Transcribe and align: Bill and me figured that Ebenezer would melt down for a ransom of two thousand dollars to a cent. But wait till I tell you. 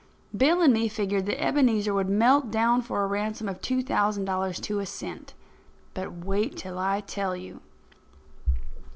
Bill 0.35 0.63
and 0.63 0.73
me 0.73 0.87
figured 0.89 1.27
that 1.27 1.39
Ebenezer 1.39 1.93
would 1.93 2.09
melt 2.09 2.49
down 2.49 2.81
for 2.81 3.03
a 3.03 3.07
ransom 3.07 3.47
of 3.47 3.61
two 3.61 3.83
thousand 3.83 4.25
dollars 4.25 4.59
to 4.61 4.79
a 4.79 4.85
cent. 4.87 5.35
But 5.93 6.11
wait 6.25 6.57
till 6.57 6.79
I 6.79 7.01
tell 7.01 7.35
you. 7.35 7.61